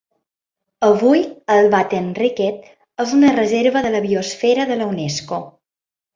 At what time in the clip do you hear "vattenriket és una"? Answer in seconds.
1.75-3.31